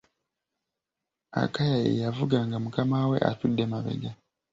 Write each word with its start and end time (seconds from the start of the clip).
Akaya 1.41 1.77
ye 1.85 1.91
yavuga 2.03 2.37
nga 2.45 2.57
mukama 2.63 2.97
we 3.09 3.17
atudde 3.29 3.63
mabega. 3.71 4.11